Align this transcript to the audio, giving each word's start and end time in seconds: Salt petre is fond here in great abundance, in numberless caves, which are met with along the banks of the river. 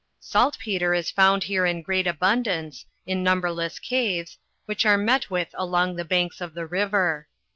Salt 0.19 0.57
petre 0.57 0.95
is 0.95 1.11
fond 1.11 1.43
here 1.43 1.63
in 1.63 1.83
great 1.83 2.07
abundance, 2.07 2.87
in 3.05 3.21
numberless 3.21 3.77
caves, 3.77 4.39
which 4.65 4.83
are 4.83 4.97
met 4.97 5.29
with 5.29 5.49
along 5.53 5.95
the 5.95 6.03
banks 6.03 6.41
of 6.41 6.55
the 6.55 6.65
river. 6.65 7.27